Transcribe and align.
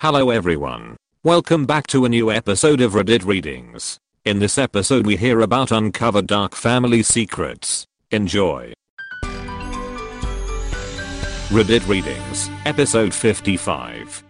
Hello 0.00 0.30
everyone. 0.30 0.96
Welcome 1.24 1.66
back 1.66 1.88
to 1.88 2.04
a 2.04 2.08
new 2.08 2.30
episode 2.30 2.80
of 2.80 2.92
Reddit 2.92 3.26
Readings. 3.26 3.98
In 4.24 4.38
this 4.38 4.56
episode 4.56 5.04
we 5.04 5.16
hear 5.16 5.40
about 5.40 5.72
uncovered 5.72 6.28
dark 6.28 6.54
family 6.54 7.02
secrets. 7.02 7.84
Enjoy. 8.12 8.72
Reddit 11.50 11.88
Readings, 11.88 12.48
episode 12.64 13.12
55. 13.12 14.22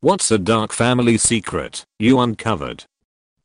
What's 0.00 0.30
a 0.30 0.36
dark 0.36 0.74
family 0.74 1.16
secret 1.16 1.82
you 1.98 2.20
uncovered? 2.20 2.84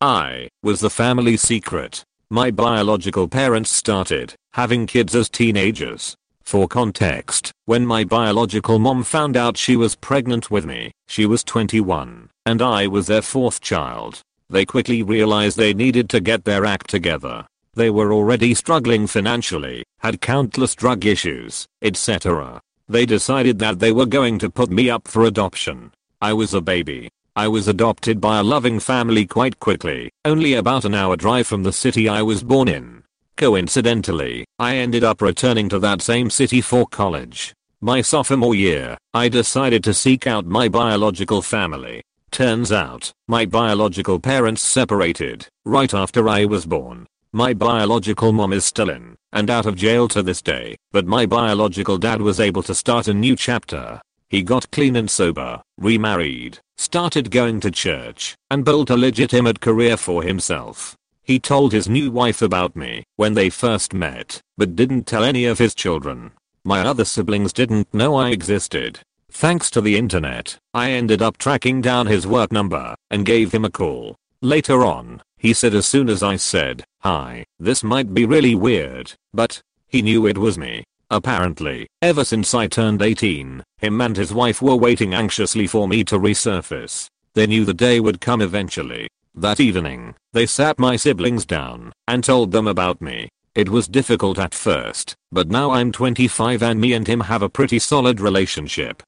I 0.01 0.49
was 0.61 0.81
the 0.81 0.89
family 0.89 1.37
secret. 1.37 2.03
My 2.29 2.51
biological 2.51 3.29
parents 3.29 3.69
started 3.69 4.35
having 4.55 4.85
kids 4.85 5.15
as 5.15 5.29
teenagers. 5.29 6.17
For 6.47 6.65
context, 6.65 7.51
when 7.65 7.85
my 7.85 8.05
biological 8.05 8.79
mom 8.79 9.03
found 9.03 9.35
out 9.35 9.57
she 9.57 9.75
was 9.75 9.97
pregnant 9.97 10.49
with 10.49 10.65
me, 10.65 10.93
she 11.09 11.25
was 11.25 11.43
21, 11.43 12.29
and 12.45 12.61
I 12.61 12.87
was 12.87 13.07
their 13.07 13.21
fourth 13.21 13.59
child. 13.59 14.21
They 14.49 14.63
quickly 14.63 15.03
realized 15.03 15.57
they 15.57 15.73
needed 15.73 16.09
to 16.11 16.21
get 16.21 16.45
their 16.45 16.63
act 16.63 16.89
together. 16.89 17.45
They 17.73 17.89
were 17.89 18.13
already 18.13 18.53
struggling 18.53 19.07
financially, 19.07 19.83
had 19.99 20.21
countless 20.21 20.73
drug 20.73 21.05
issues, 21.05 21.65
etc. 21.81 22.61
They 22.87 23.05
decided 23.05 23.59
that 23.59 23.79
they 23.79 23.91
were 23.91 24.05
going 24.05 24.39
to 24.39 24.49
put 24.49 24.69
me 24.69 24.89
up 24.89 25.05
for 25.05 25.25
adoption. 25.25 25.91
I 26.21 26.31
was 26.31 26.53
a 26.53 26.61
baby, 26.61 27.09
I 27.35 27.49
was 27.49 27.67
adopted 27.67 28.21
by 28.21 28.39
a 28.39 28.43
loving 28.43 28.79
family 28.79 29.25
quite 29.25 29.59
quickly, 29.59 30.11
only 30.23 30.53
about 30.53 30.85
an 30.85 30.95
hour 30.95 31.17
drive 31.17 31.45
from 31.45 31.63
the 31.63 31.73
city 31.73 32.07
I 32.07 32.21
was 32.21 32.41
born 32.41 32.69
in. 32.69 32.96
Coincidentally, 33.37 34.45
I 34.57 34.77
ended 34.77 35.03
up 35.03 35.21
returning 35.21 35.69
to 35.69 35.77
that 35.77 36.01
same 36.01 36.31
city 36.31 36.59
for 36.59 36.87
college. 36.87 37.53
My 37.81 38.01
sophomore 38.01 38.55
year, 38.55 38.97
I 39.13 39.29
decided 39.29 39.83
to 39.83 39.93
seek 39.93 40.25
out 40.25 40.47
my 40.47 40.67
biological 40.67 41.43
family. 41.43 42.01
Turns 42.31 42.71
out, 42.71 43.11
my 43.27 43.45
biological 43.45 44.19
parents 44.19 44.63
separated 44.63 45.47
right 45.65 45.93
after 45.93 46.27
I 46.27 46.45
was 46.45 46.65
born. 46.65 47.05
My 47.31 47.53
biological 47.53 48.31
mom 48.31 48.53
is 48.53 48.65
still 48.65 48.89
in 48.89 49.15
and 49.31 49.51
out 49.51 49.67
of 49.67 49.75
jail 49.75 50.07
to 50.07 50.23
this 50.23 50.41
day, 50.41 50.75
but 50.91 51.05
my 51.05 51.27
biological 51.27 51.99
dad 51.99 52.23
was 52.23 52.39
able 52.39 52.63
to 52.63 52.73
start 52.73 53.07
a 53.07 53.13
new 53.13 53.35
chapter. 53.35 54.01
He 54.29 54.41
got 54.41 54.71
clean 54.71 54.95
and 54.95 55.11
sober, 55.11 55.61
remarried, 55.77 56.57
started 56.77 57.29
going 57.29 57.59
to 57.59 57.69
church, 57.69 58.35
and 58.49 58.65
built 58.65 58.89
a 58.89 58.97
legitimate 58.97 59.59
career 59.59 59.95
for 59.95 60.23
himself. 60.23 60.95
He 61.27 61.39
told 61.39 61.73
his 61.73 61.89
new 61.89 62.09
wife 62.09 62.41
about 62.41 62.77
me 62.77 63.03
when 63.17 63.33
they 63.33 63.49
first 63.49 63.93
met, 63.93 64.39
but 64.57 64.77
didn't 64.77 65.05
tell 65.05 65.25
any 65.25 65.43
of 65.43 65.59
his 65.59 65.75
children. 65.75 66.31
My 66.63 66.79
other 66.79 67.03
siblings 67.03 67.51
didn't 67.51 67.93
know 67.93 68.15
I 68.15 68.29
existed. 68.29 68.99
Thanks 69.29 69.69
to 69.71 69.81
the 69.81 69.97
internet, 69.97 70.57
I 70.73 70.91
ended 70.91 71.21
up 71.21 71.37
tracking 71.37 71.81
down 71.81 72.07
his 72.07 72.25
work 72.25 72.53
number 72.53 72.95
and 73.11 73.25
gave 73.25 73.51
him 73.51 73.65
a 73.65 73.69
call. 73.69 74.15
Later 74.39 74.85
on, 74.85 75.21
he 75.35 75.51
said 75.51 75.73
as 75.73 75.85
soon 75.85 76.07
as 76.07 76.23
I 76.23 76.37
said, 76.37 76.85
hi, 77.01 77.43
this 77.59 77.83
might 77.83 78.13
be 78.13 78.25
really 78.25 78.55
weird, 78.55 79.11
but 79.33 79.61
he 79.85 80.01
knew 80.01 80.25
it 80.27 80.37
was 80.37 80.57
me. 80.57 80.85
Apparently, 81.09 81.87
ever 82.01 82.23
since 82.23 82.53
I 82.53 82.67
turned 82.67 83.01
18, 83.01 83.63
him 83.79 83.99
and 83.99 84.15
his 84.15 84.33
wife 84.33 84.61
were 84.61 84.77
waiting 84.77 85.13
anxiously 85.13 85.67
for 85.67 85.89
me 85.89 86.05
to 86.05 86.17
resurface. 86.17 87.07
They 87.33 87.47
knew 87.47 87.65
the 87.65 87.73
day 87.73 87.99
would 87.99 88.21
come 88.21 88.41
eventually. 88.41 89.09
That 89.37 89.59
evening, 89.59 90.15
they 90.33 90.45
sat 90.45 90.79
my 90.79 90.95
siblings 90.95 91.45
down 91.45 91.93
and 92.07 92.23
told 92.23 92.51
them 92.51 92.67
about 92.67 93.01
me. 93.01 93.29
It 93.55 93.69
was 93.69 93.87
difficult 93.87 94.37
at 94.37 94.53
first, 94.53 95.15
but 95.31 95.49
now 95.49 95.71
I'm 95.71 95.91
25 95.91 96.61
and 96.61 96.81
me 96.81 96.93
and 96.93 97.07
him 97.07 97.21
have 97.21 97.41
a 97.41 97.49
pretty 97.49 97.79
solid 97.79 98.19
relationship. 98.19 99.01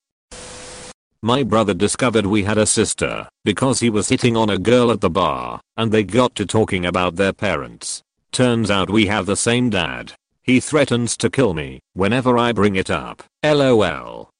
My 1.21 1.43
brother 1.43 1.73
discovered 1.73 2.25
we 2.25 2.43
had 2.43 2.57
a 2.57 2.65
sister 2.65 3.27
because 3.43 3.79
he 3.79 3.89
was 3.89 4.09
hitting 4.09 4.37
on 4.37 4.49
a 4.49 4.57
girl 4.57 4.91
at 4.91 5.01
the 5.01 5.09
bar 5.09 5.59
and 5.75 5.91
they 5.91 6.03
got 6.03 6.35
to 6.35 6.45
talking 6.45 6.85
about 6.85 7.15
their 7.15 7.33
parents. 7.33 8.01
Turns 8.31 8.71
out 8.71 8.89
we 8.89 9.07
have 9.07 9.25
the 9.25 9.35
same 9.35 9.69
dad 9.69 10.13
he 10.49 10.59
threatens 10.59 11.15
to 11.15 11.29
kill 11.29 11.53
me 11.53 11.79
whenever 11.93 12.35
I 12.35 12.53
bring 12.53 12.75
it 12.75 12.89
up. 12.89 13.21
LOL. 13.43 14.31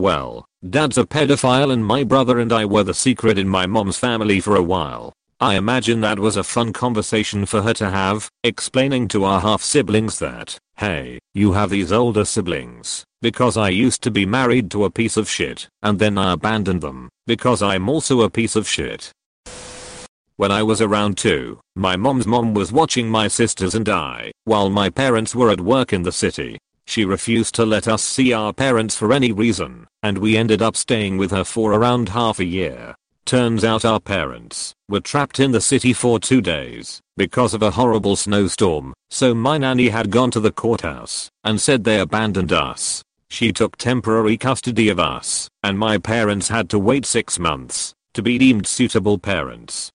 Well, 0.00 0.46
dad's 0.66 0.96
a 0.96 1.04
pedophile 1.04 1.70
and 1.70 1.84
my 1.84 2.04
brother 2.04 2.38
and 2.38 2.54
I 2.54 2.64
were 2.64 2.84
the 2.84 2.94
secret 2.94 3.36
in 3.36 3.46
my 3.46 3.66
mom's 3.66 3.98
family 3.98 4.40
for 4.40 4.56
a 4.56 4.62
while. 4.62 5.12
I 5.40 5.56
imagine 5.56 6.00
that 6.00 6.18
was 6.18 6.38
a 6.38 6.42
fun 6.42 6.72
conversation 6.72 7.44
for 7.44 7.60
her 7.60 7.74
to 7.74 7.90
have, 7.90 8.30
explaining 8.42 9.08
to 9.08 9.24
our 9.24 9.42
half 9.42 9.62
siblings 9.62 10.18
that, 10.18 10.56
hey, 10.78 11.18
you 11.34 11.52
have 11.52 11.68
these 11.68 11.92
older 11.92 12.24
siblings, 12.24 13.04
because 13.20 13.58
I 13.58 13.68
used 13.68 14.02
to 14.04 14.10
be 14.10 14.24
married 14.24 14.70
to 14.70 14.86
a 14.86 14.90
piece 14.90 15.18
of 15.18 15.28
shit, 15.28 15.68
and 15.82 15.98
then 15.98 16.16
I 16.16 16.32
abandoned 16.32 16.80
them, 16.80 17.10
because 17.26 17.60
I'm 17.60 17.90
also 17.90 18.22
a 18.22 18.30
piece 18.30 18.56
of 18.56 18.66
shit. 18.66 19.12
When 20.36 20.50
I 20.50 20.62
was 20.62 20.80
around 20.80 21.18
2, 21.18 21.60
my 21.76 21.96
mom's 21.96 22.26
mom 22.26 22.54
was 22.54 22.72
watching 22.72 23.10
my 23.10 23.28
sisters 23.28 23.74
and 23.74 23.86
I 23.86 24.32
while 24.44 24.70
my 24.70 24.88
parents 24.88 25.34
were 25.34 25.50
at 25.50 25.60
work 25.60 25.92
in 25.92 26.04
the 26.04 26.12
city. 26.12 26.56
She 26.90 27.04
refused 27.04 27.54
to 27.54 27.64
let 27.64 27.86
us 27.86 28.02
see 28.02 28.32
our 28.32 28.52
parents 28.52 28.96
for 28.96 29.12
any 29.12 29.30
reason, 29.30 29.86
and 30.02 30.18
we 30.18 30.36
ended 30.36 30.60
up 30.60 30.76
staying 30.76 31.18
with 31.18 31.30
her 31.30 31.44
for 31.44 31.72
around 31.72 32.08
half 32.08 32.40
a 32.40 32.44
year. 32.44 32.96
Turns 33.24 33.62
out 33.62 33.84
our 33.84 34.00
parents 34.00 34.74
were 34.88 34.98
trapped 34.98 35.38
in 35.38 35.52
the 35.52 35.60
city 35.60 35.92
for 35.92 36.18
two 36.18 36.40
days 36.40 37.00
because 37.16 37.54
of 37.54 37.62
a 37.62 37.70
horrible 37.70 38.16
snowstorm, 38.16 38.92
so 39.08 39.32
my 39.36 39.56
nanny 39.56 39.90
had 39.90 40.10
gone 40.10 40.32
to 40.32 40.40
the 40.40 40.50
courthouse 40.50 41.30
and 41.44 41.60
said 41.60 41.84
they 41.84 42.00
abandoned 42.00 42.52
us. 42.52 43.04
She 43.28 43.52
took 43.52 43.76
temporary 43.76 44.36
custody 44.36 44.88
of 44.88 44.98
us, 44.98 45.48
and 45.62 45.78
my 45.78 45.96
parents 45.96 46.48
had 46.48 46.68
to 46.70 46.78
wait 46.80 47.06
6 47.06 47.38
months 47.38 47.94
to 48.14 48.20
be 48.20 48.36
deemed 48.36 48.66
suitable 48.66 49.16
parents. 49.16 49.92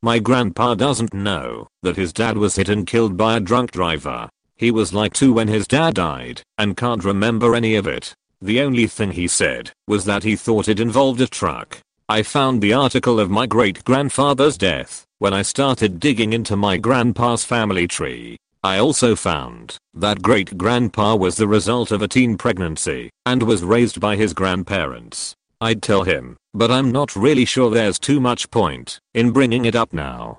My 0.00 0.20
grandpa 0.20 0.74
doesn't 0.74 1.12
know 1.12 1.68
that 1.82 1.96
his 1.96 2.14
dad 2.14 2.38
was 2.38 2.56
hit 2.56 2.70
and 2.70 2.86
killed 2.86 3.18
by 3.18 3.36
a 3.36 3.40
drunk 3.40 3.72
driver. 3.72 4.30
He 4.56 4.70
was 4.70 4.94
like 4.94 5.12
2 5.12 5.34
when 5.34 5.48
his 5.48 5.68
dad 5.68 5.94
died 5.94 6.42
and 6.56 6.76
can't 6.76 7.04
remember 7.04 7.54
any 7.54 7.74
of 7.74 7.86
it. 7.86 8.14
The 8.40 8.60
only 8.60 8.86
thing 8.86 9.12
he 9.12 9.28
said 9.28 9.70
was 9.86 10.04
that 10.06 10.22
he 10.22 10.34
thought 10.34 10.68
it 10.68 10.80
involved 10.80 11.20
a 11.20 11.26
truck. 11.26 11.78
I 12.08 12.22
found 12.22 12.62
the 12.62 12.72
article 12.72 13.20
of 13.20 13.30
my 13.30 13.46
great 13.46 13.84
grandfather's 13.84 14.56
death 14.56 15.04
when 15.18 15.34
I 15.34 15.42
started 15.42 15.98
digging 15.98 16.32
into 16.32 16.56
my 16.56 16.76
grandpa's 16.76 17.44
family 17.44 17.86
tree. 17.86 18.36
I 18.62 18.78
also 18.78 19.14
found 19.14 19.76
that 19.94 20.22
great 20.22 20.56
grandpa 20.56 21.16
was 21.16 21.36
the 21.36 21.48
result 21.48 21.90
of 21.90 22.02
a 22.02 22.08
teen 22.08 22.36
pregnancy 22.36 23.10
and 23.24 23.42
was 23.42 23.62
raised 23.62 24.00
by 24.00 24.16
his 24.16 24.34
grandparents. 24.34 25.34
I'd 25.60 25.82
tell 25.82 26.02
him, 26.04 26.36
but 26.52 26.70
I'm 26.70 26.92
not 26.92 27.16
really 27.16 27.44
sure 27.44 27.70
there's 27.70 27.98
too 27.98 28.20
much 28.20 28.50
point 28.50 28.98
in 29.14 29.30
bringing 29.30 29.64
it 29.64 29.74
up 29.74 29.92
now. 29.92 30.38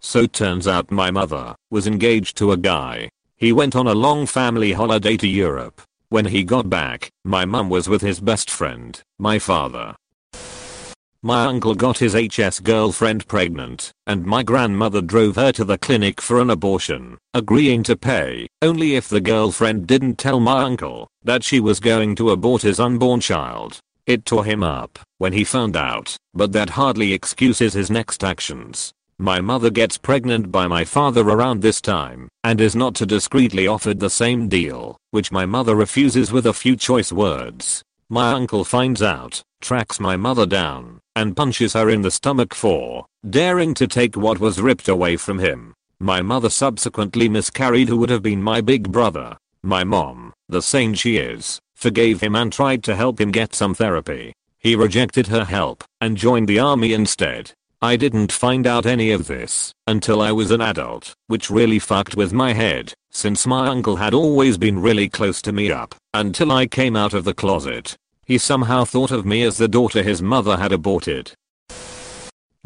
So 0.00 0.26
turns 0.26 0.66
out 0.66 0.90
my 0.90 1.10
mother 1.10 1.54
was 1.70 1.86
engaged 1.86 2.36
to 2.38 2.52
a 2.52 2.56
guy. 2.56 3.10
He 3.36 3.52
went 3.52 3.76
on 3.76 3.86
a 3.86 3.94
long 3.94 4.26
family 4.26 4.72
holiday 4.72 5.16
to 5.18 5.28
Europe. 5.28 5.82
When 6.08 6.24
he 6.24 6.42
got 6.42 6.68
back, 6.68 7.10
my 7.24 7.44
mum 7.44 7.68
was 7.68 7.88
with 7.88 8.02
his 8.02 8.18
best 8.18 8.50
friend, 8.50 9.00
my 9.18 9.38
father. 9.38 9.94
My 11.22 11.44
uncle 11.44 11.74
got 11.74 11.98
his 11.98 12.14
HS 12.14 12.60
girlfriend 12.60 13.28
pregnant, 13.28 13.92
and 14.06 14.24
my 14.24 14.42
grandmother 14.42 15.02
drove 15.02 15.36
her 15.36 15.52
to 15.52 15.64
the 15.64 15.76
clinic 15.76 16.22
for 16.22 16.40
an 16.40 16.48
abortion, 16.48 17.18
agreeing 17.34 17.82
to 17.82 17.94
pay 17.94 18.46
only 18.62 18.96
if 18.96 19.06
the 19.06 19.20
girlfriend 19.20 19.86
didn't 19.86 20.16
tell 20.16 20.40
my 20.40 20.62
uncle 20.62 21.08
that 21.22 21.44
she 21.44 21.60
was 21.60 21.78
going 21.78 22.16
to 22.16 22.30
abort 22.30 22.62
his 22.62 22.80
unborn 22.80 23.20
child. 23.20 23.78
It 24.06 24.24
tore 24.24 24.46
him 24.46 24.62
up 24.62 24.98
when 25.18 25.34
he 25.34 25.44
found 25.44 25.76
out, 25.76 26.16
but 26.32 26.52
that 26.52 26.70
hardly 26.70 27.12
excuses 27.12 27.74
his 27.74 27.90
next 27.90 28.24
actions. 28.24 28.94
My 29.20 29.42
mother 29.42 29.68
gets 29.68 29.98
pregnant 29.98 30.50
by 30.50 30.66
my 30.66 30.82
father 30.82 31.20
around 31.20 31.60
this 31.60 31.82
time, 31.82 32.30
and 32.42 32.58
is 32.58 32.74
not 32.74 32.94
too 32.94 33.04
discreetly 33.04 33.66
offered 33.66 34.00
the 34.00 34.08
same 34.08 34.48
deal, 34.48 34.96
which 35.10 35.30
my 35.30 35.44
mother 35.44 35.74
refuses 35.74 36.32
with 36.32 36.46
a 36.46 36.54
few 36.54 36.74
choice 36.74 37.12
words. 37.12 37.82
My 38.08 38.32
uncle 38.32 38.64
finds 38.64 39.02
out, 39.02 39.42
tracks 39.60 40.00
my 40.00 40.16
mother 40.16 40.46
down, 40.46 41.00
and 41.14 41.36
punches 41.36 41.74
her 41.74 41.90
in 41.90 42.00
the 42.00 42.10
stomach 42.10 42.54
for 42.54 43.04
daring 43.28 43.74
to 43.74 43.86
take 43.86 44.16
what 44.16 44.40
was 44.40 44.58
ripped 44.58 44.88
away 44.88 45.18
from 45.18 45.38
him. 45.38 45.74
My 45.98 46.22
mother 46.22 46.48
subsequently 46.48 47.28
miscarried 47.28 47.90
who 47.90 47.98
would 47.98 48.08
have 48.08 48.22
been 48.22 48.42
my 48.42 48.62
big 48.62 48.90
brother. 48.90 49.36
My 49.62 49.84
mom, 49.84 50.32
the 50.48 50.62
saint 50.62 50.96
she 50.96 51.18
is, 51.18 51.60
forgave 51.74 52.22
him 52.22 52.34
and 52.34 52.50
tried 52.50 52.82
to 52.84 52.96
help 52.96 53.20
him 53.20 53.32
get 53.32 53.54
some 53.54 53.74
therapy. 53.74 54.32
He 54.56 54.74
rejected 54.76 55.26
her 55.26 55.44
help 55.44 55.84
and 56.00 56.16
joined 56.16 56.48
the 56.48 56.58
army 56.58 56.94
instead. 56.94 57.52
I 57.82 57.96
didn't 57.96 58.30
find 58.30 58.66
out 58.66 58.84
any 58.84 59.10
of 59.10 59.26
this 59.26 59.72
until 59.86 60.20
I 60.20 60.32
was 60.32 60.50
an 60.50 60.60
adult, 60.60 61.14
which 61.28 61.48
really 61.48 61.78
fucked 61.78 62.14
with 62.14 62.30
my 62.30 62.52
head, 62.52 62.92
since 63.10 63.46
my 63.46 63.68
uncle 63.68 63.96
had 63.96 64.12
always 64.12 64.58
been 64.58 64.78
really 64.78 65.08
close 65.08 65.40
to 65.42 65.52
me 65.52 65.70
up 65.70 65.94
until 66.12 66.52
I 66.52 66.66
came 66.66 66.94
out 66.94 67.14
of 67.14 67.24
the 67.24 67.32
closet. 67.32 67.96
He 68.26 68.36
somehow 68.36 68.84
thought 68.84 69.10
of 69.10 69.24
me 69.24 69.42
as 69.44 69.56
the 69.56 69.66
daughter 69.66 70.02
his 70.02 70.20
mother 70.20 70.58
had 70.58 70.72
aborted. 70.72 71.32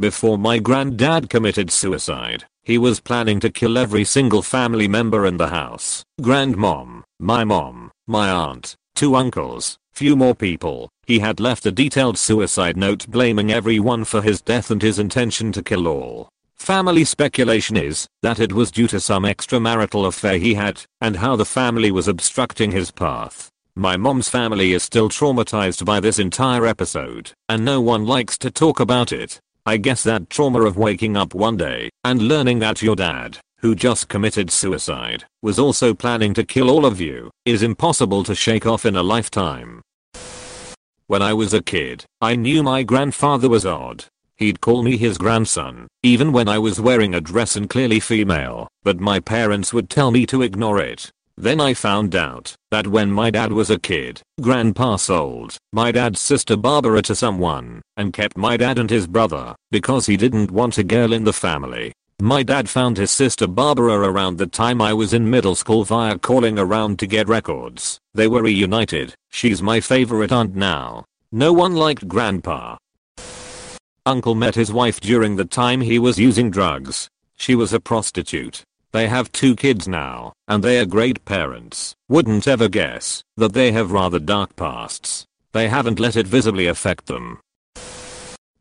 Before 0.01 0.37
my 0.37 0.59
granddad 0.59 1.31
committed 1.31 1.71
suicide, 1.71 2.45
he 2.65 2.77
was 2.77 2.99
planning 2.99 3.39
to 3.39 3.51
kill 3.51 3.79
every 3.79 4.05
single 4.05 4.43
family 4.43 4.89
member 4.89 5.27
in 5.27 5.37
the 5.37 5.49
house. 5.49 6.03
Grandmom, 6.21 7.05
my 7.21 7.45
mom, 7.45 7.93
my 8.09 8.31
aunt, 8.31 8.75
two 8.97 9.15
uncles, 9.15 9.79
Few 9.95 10.17
more 10.17 10.35
people. 10.35 10.91
He 11.07 11.19
had 11.19 11.41
left 11.41 11.67
a 11.67 11.73
detailed 11.73 12.17
suicide 12.17 12.77
note 12.77 13.07
blaming 13.09 13.53
everyone 13.53 14.05
for 14.05 14.23
his 14.23 14.41
death 14.41 14.71
and 14.71 14.81
his 14.81 14.99
intention 14.99 15.53
to 15.53 15.63
kill 15.63 15.87
all. 15.87 16.29
Family 16.55 17.05
speculation 17.05 17.77
is 17.77 18.07
that 18.23 18.41
it 18.41 18.53
was 18.53 18.71
due 18.71 18.89
to 18.89 18.99
some 18.99 19.25
extramarital 19.25 20.07
affair 20.07 20.39
he 20.39 20.55
had 20.55 20.83
and 21.03 21.17
how 21.17 21.37
the 21.37 21.45
family 21.45 21.91
was 21.91 22.09
obstructing 22.09 22.71
his 22.71 22.91
path. 22.91 23.51
My 23.77 23.99
mom's 23.99 24.31
family 24.31 24.73
is 24.73 24.83
still 24.83 25.11
traumatized 25.11 25.85
by 25.85 26.01
this 26.01 26.19
entire 26.19 26.65
episode 26.65 27.33
and 27.51 27.65
no 27.65 27.83
one 27.83 28.07
likes 28.07 28.39
to 28.39 28.51
talk 28.51 28.81
about 28.81 29.13
it. 29.13 29.39
I 29.67 29.77
guess 29.77 30.03
that 30.05 30.31
trauma 30.31 30.63
of 30.63 30.79
waking 30.79 31.17
up 31.17 31.35
one 31.35 31.59
day 31.59 31.91
and 32.03 32.23
learning 32.23 32.61
that 32.61 32.83
your 32.83 32.97
dad, 32.97 33.39
who 33.59 33.75
just 33.75 34.09
committed 34.09 34.51
suicide, 34.51 35.25
was 35.43 35.59
also 35.59 35.93
planning 35.93 36.33
to 36.35 36.45
kill 36.45 36.71
all 36.71 36.87
of 36.87 37.01
you, 37.01 37.31
is 37.45 37.63
impossible 37.63 38.25
to 38.25 38.35
shake 38.35 38.67
off 38.67 38.87
in 38.87 38.97
a 38.97 39.03
lifetime. 39.03 39.83
When 41.07 41.23
I 41.23 41.35
was 41.35 41.53
a 41.53 41.63
kid, 41.63 42.05
I 42.21 42.35
knew 42.35 42.63
my 42.63 42.83
grandfather 42.83 43.49
was 43.49 43.67
odd 43.67 44.05
He'd 44.37 44.61
call 44.61 44.83
me 44.83 44.97
his 44.97 45.17
grandson, 45.17 45.87
even 46.03 46.33
when 46.33 46.49
I 46.49 46.59
was 46.59 46.81
wearing 46.81 47.15
a 47.15 47.21
dress 47.21 47.55
and 47.55 47.71
clearly 47.71 48.01
female, 48.01 48.67
but 48.83 48.99
my 48.99 49.21
parents 49.21 49.73
would 49.73 49.89
tell 49.89 50.11
me 50.11 50.27
to 50.27 50.43
ignore 50.43 50.81
it. 50.81 51.09
Then 51.37 51.61
I 51.61 51.73
found 51.73 52.17
out 52.17 52.55
that 52.73 52.89
when 52.89 53.13
my 53.13 53.31
dad 53.31 53.53
was 53.53 53.71
a 53.71 53.79
kid, 53.79 54.23
grandpa 54.41 54.97
sold 54.97 55.57
my 55.73 55.93
dad's 55.93 56.21
sister 56.21 56.57
Barbara 56.57 57.03
to 57.03 57.15
someone 57.15 57.81
and 57.97 58.13
kept 58.13 58.37
my 58.37 58.57
dad 58.57 58.79
and 58.79 58.91
his 58.91 59.07
brother 59.07 59.55
because 59.71 60.07
he 60.07 60.17
didn't 60.17 60.51
want 60.51 60.79
a 60.79 60.85
girl 60.85 61.13
in 61.13 61.23
the 61.23 61.33
family. 61.33 61.93
My 62.25 62.43
dad 62.43 62.71
found 62.71 62.97
his 62.97 63.11
sister 63.11 63.47
Barbara 63.47 63.99
around 63.99 64.39
the 64.39 64.47
time 64.47 64.81
I 64.81 64.95
was 64.95 65.13
in 65.13 65.29
middle 65.29 65.55
school 65.55 65.85
via 65.85 66.19
calling 66.19 66.59
around 66.59 66.99
to 67.01 67.07
get 67.07 67.29
records. 67.29 67.99
They 68.15 68.29
were 68.29 68.43
reunited. 68.43 69.15
She's 69.31 69.61
my 69.61 69.79
favorite 69.81 70.33
aunt 70.33 70.57
now. 70.57 71.05
No 71.31 71.53
one 71.53 71.77
liked 71.77 72.09
grandpa, 72.09 72.79
Uncle 74.07 74.35
met 74.35 74.55
his 74.55 74.71
wife 74.71 75.01
during 75.01 75.37
the 75.37 75.47
time 75.47 75.81
he 75.81 75.99
was 75.99 76.19
using 76.19 76.51
drugs. 76.51 77.09
She 77.37 77.55
was 77.55 77.73
a 77.73 77.81
prostitute. 77.81 78.63
They 78.93 79.09
have 79.09 79.33
two 79.33 79.57
kids 79.57 79.87
now, 79.87 80.33
and 80.47 80.63
they 80.63 80.79
are 80.79 80.87
great 80.87 81.25
parents. 81.25 81.95
Wouldn't 82.09 82.47
ever 82.47 82.69
guess 82.69 83.23
that 83.39 83.55
they 83.55 83.73
have 83.73 83.93
rather 83.93 84.19
dark 84.19 84.57
pasts. 84.57 85.25
They 85.53 85.69
haven't 85.69 86.01
let 86.01 86.17
it 86.17 86.27
visibly 86.27 86.67
affect 86.67 87.07
them. 87.07 87.41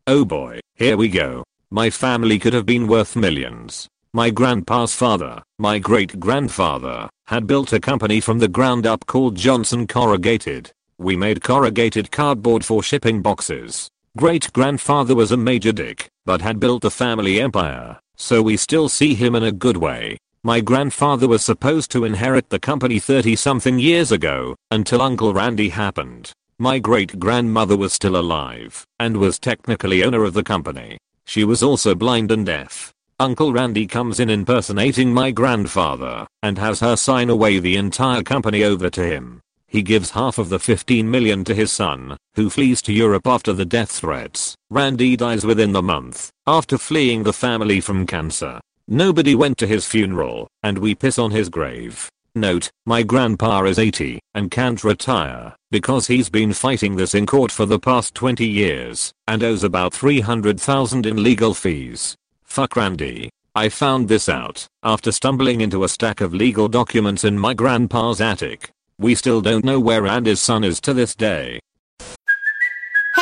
Oh 0.06 0.24
boy, 0.24 0.60
here 0.74 0.96
we 0.96 1.08
go. 1.08 1.44
My 1.74 1.90
family 1.90 2.38
could 2.38 2.52
have 2.52 2.66
been 2.66 2.86
worth 2.86 3.16
millions. 3.16 3.88
My 4.12 4.30
grandpa's 4.30 4.94
father, 4.94 5.42
my 5.58 5.80
great 5.80 6.20
grandfather, 6.20 7.10
had 7.26 7.48
built 7.48 7.72
a 7.72 7.80
company 7.80 8.20
from 8.20 8.38
the 8.38 8.46
ground 8.46 8.86
up 8.86 9.04
called 9.06 9.34
Johnson 9.34 9.88
Corrugated. 9.88 10.70
We 10.98 11.16
made 11.16 11.42
corrugated 11.42 12.12
cardboard 12.12 12.64
for 12.64 12.80
shipping 12.80 13.22
boxes. 13.22 13.88
Great 14.16 14.52
grandfather 14.52 15.16
was 15.16 15.32
a 15.32 15.36
major 15.36 15.72
dick, 15.72 16.08
but 16.24 16.42
had 16.42 16.60
built 16.60 16.82
the 16.82 16.92
family 16.92 17.40
empire, 17.40 17.98
so 18.14 18.40
we 18.40 18.56
still 18.56 18.88
see 18.88 19.14
him 19.14 19.34
in 19.34 19.42
a 19.42 19.50
good 19.50 19.76
way. 19.76 20.16
My 20.44 20.60
grandfather 20.60 21.26
was 21.26 21.44
supposed 21.44 21.90
to 21.90 22.04
inherit 22.04 22.50
the 22.50 22.60
company 22.60 23.00
30 23.00 23.34
something 23.34 23.80
years 23.80 24.12
ago, 24.12 24.54
until 24.70 25.02
Uncle 25.02 25.34
Randy 25.34 25.70
happened. 25.70 26.30
My 26.56 26.78
great 26.78 27.18
grandmother 27.18 27.76
was 27.76 27.92
still 27.92 28.16
alive, 28.16 28.86
and 29.00 29.16
was 29.16 29.40
technically 29.40 30.04
owner 30.04 30.22
of 30.22 30.34
the 30.34 30.44
company. 30.44 30.98
She 31.26 31.44
was 31.44 31.62
also 31.62 31.94
blind 31.94 32.30
and 32.30 32.46
deaf. 32.46 32.92
Uncle 33.20 33.52
Randy 33.52 33.86
comes 33.86 34.20
in 34.20 34.28
impersonating 34.28 35.12
my 35.12 35.30
grandfather, 35.30 36.26
and 36.42 36.58
has 36.58 36.80
her 36.80 36.96
sign 36.96 37.30
away 37.30 37.58
the 37.58 37.76
entire 37.76 38.22
company 38.22 38.64
over 38.64 38.90
to 38.90 39.04
him. 39.04 39.40
He 39.68 39.82
gives 39.82 40.10
half 40.10 40.38
of 40.38 40.48
the 40.48 40.58
15 40.58 41.10
million 41.10 41.44
to 41.44 41.54
his 41.54 41.72
son, 41.72 42.16
who 42.34 42.50
flees 42.50 42.82
to 42.82 42.92
Europe 42.92 43.26
after 43.26 43.52
the 43.52 43.64
death 43.64 43.90
threats. 43.90 44.54
Randy 44.70 45.16
dies 45.16 45.44
within 45.44 45.72
the 45.72 45.82
month, 45.82 46.30
after 46.46 46.78
fleeing 46.78 47.22
the 47.22 47.32
family 47.32 47.80
from 47.80 48.06
cancer. 48.06 48.60
Nobody 48.86 49.34
went 49.34 49.58
to 49.58 49.66
his 49.66 49.86
funeral, 49.86 50.48
and 50.62 50.78
we 50.78 50.94
piss 50.94 51.18
on 51.18 51.30
his 51.30 51.48
grave. 51.48 52.08
Note, 52.36 52.68
my 52.84 53.04
grandpa 53.04 53.62
is 53.62 53.78
80 53.78 54.18
and 54.34 54.50
can't 54.50 54.82
retire 54.82 55.54
because 55.70 56.08
he's 56.08 56.28
been 56.28 56.52
fighting 56.52 56.96
this 56.96 57.14
in 57.14 57.26
court 57.26 57.52
for 57.52 57.64
the 57.64 57.78
past 57.78 58.12
20 58.16 58.44
years 58.44 59.12
and 59.28 59.44
owes 59.44 59.62
about 59.62 59.94
300,000 59.94 61.06
in 61.06 61.22
legal 61.22 61.54
fees. 61.54 62.16
Fuck 62.42 62.74
Randy. 62.74 63.30
I 63.54 63.68
found 63.68 64.08
this 64.08 64.28
out 64.28 64.66
after 64.82 65.12
stumbling 65.12 65.60
into 65.60 65.84
a 65.84 65.88
stack 65.88 66.20
of 66.20 66.34
legal 66.34 66.66
documents 66.66 67.22
in 67.22 67.38
my 67.38 67.54
grandpa's 67.54 68.20
attic. 68.20 68.70
We 68.98 69.14
still 69.14 69.40
don't 69.40 69.64
know 69.64 69.78
where 69.78 70.04
Andy's 70.04 70.40
son 70.40 70.64
is 70.64 70.80
to 70.80 70.92
this 70.92 71.14
day. 71.14 71.60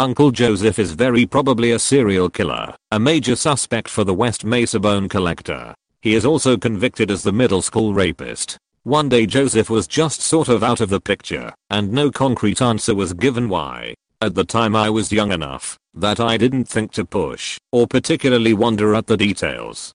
Uncle 0.00 0.32
Joseph 0.32 0.80
is 0.80 0.90
very 0.90 1.24
probably 1.24 1.70
a 1.70 1.78
serial 1.78 2.28
killer, 2.28 2.74
a 2.90 2.98
major 2.98 3.36
suspect 3.36 3.88
for 3.88 4.02
the 4.02 4.12
West 4.12 4.44
Mesa 4.44 4.80
bone 4.80 5.08
collector. 5.08 5.72
He 6.02 6.16
is 6.16 6.26
also 6.26 6.56
convicted 6.56 7.12
as 7.12 7.22
the 7.22 7.30
middle 7.30 7.62
school 7.62 7.94
rapist. 7.94 8.58
One 8.82 9.08
day 9.08 9.24
Joseph 9.24 9.70
was 9.70 9.86
just 9.86 10.20
sort 10.20 10.48
of 10.48 10.64
out 10.64 10.80
of 10.80 10.88
the 10.88 11.00
picture, 11.00 11.54
and 11.70 11.92
no 11.92 12.10
concrete 12.10 12.60
answer 12.60 12.92
was 12.92 13.12
given 13.12 13.48
why. 13.48 13.94
At 14.20 14.34
the 14.34 14.44
time 14.44 14.74
I 14.74 14.90
was 14.90 15.12
young 15.12 15.30
enough 15.30 15.78
that 15.94 16.18
I 16.18 16.38
didn't 16.38 16.64
think 16.64 16.90
to 16.94 17.04
push 17.04 17.56
or 17.70 17.86
particularly 17.86 18.52
wonder 18.52 18.96
at 18.96 19.06
the 19.06 19.16
details. 19.16 19.92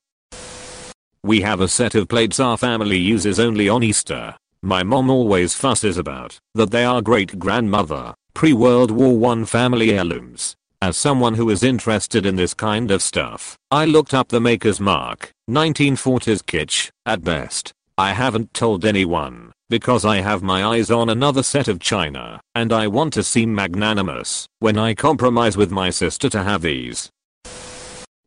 We 1.23 1.41
have 1.41 1.59
a 1.59 1.67
set 1.67 1.93
of 1.93 2.07
plates 2.07 2.39
our 2.39 2.55
family 2.55 2.97
uses 2.97 3.37
only 3.37 3.67
on 3.67 3.83
Easter. 3.83 4.37
My 4.61 4.81
mom 4.81 5.09
always 5.09 5.55
fusses 5.55 5.97
about 5.97 6.39
that 6.55 6.71
they 6.71 6.85
are 6.85 7.01
great 7.01 7.37
grandmother, 7.37 8.13
pre-World 8.39 8.89
War 8.89 9.33
I 9.33 9.43
family 9.43 9.91
heirlooms. 9.91 10.55
As 10.81 10.95
someone 10.95 11.33
who 11.33 11.49
is 11.49 11.61
interested 11.61 12.25
in 12.25 12.37
this 12.37 12.53
kind 12.53 12.89
of 12.89 13.01
stuff, 13.01 13.57
I 13.69 13.83
looked 13.83 14.13
up 14.13 14.29
the 14.29 14.39
maker's 14.39 14.79
mark, 14.79 15.33
1940s 15.51 16.43
kitsch, 16.43 16.89
at 17.05 17.21
best. 17.21 17.73
I 17.97 18.13
haven't 18.13 18.53
told 18.53 18.85
anyone, 18.85 19.51
because 19.67 20.05
I 20.05 20.21
have 20.21 20.41
my 20.41 20.63
eyes 20.63 20.89
on 20.89 21.09
another 21.09 21.43
set 21.43 21.67
of 21.67 21.81
china, 21.81 22.39
and 22.55 22.71
I 22.71 22.87
want 22.87 23.11
to 23.15 23.23
seem 23.23 23.53
magnanimous 23.53 24.47
when 24.59 24.77
I 24.77 24.93
compromise 24.93 25.57
with 25.57 25.69
my 25.69 25.89
sister 25.89 26.29
to 26.29 26.41
have 26.41 26.61
these. 26.61 27.09